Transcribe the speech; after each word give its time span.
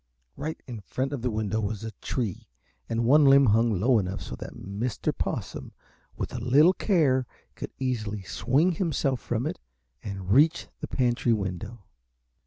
Right 0.35 0.59
in 0.65 0.79
front 0.79 1.13
of 1.13 1.21
the 1.21 1.29
window 1.29 1.59
was 1.61 1.83
a 1.83 1.91
tree 2.01 2.47
and 2.89 3.05
one 3.05 3.23
limb 3.23 3.45
hung 3.45 3.79
low 3.79 3.99
enough 3.99 4.21
so 4.23 4.35
that 4.37 4.55
Mr. 4.55 5.15
Possum 5.15 5.73
with 6.17 6.33
a 6.33 6.39
little 6.39 6.73
care 6.73 7.27
could 7.53 7.71
easily 7.77 8.23
swing 8.23 8.71
himself 8.71 9.19
from 9.19 9.45
it 9.45 9.59
and 10.01 10.31
reach 10.31 10.69
the 10.79 10.87
pantry 10.87 11.33
window. 11.33 11.83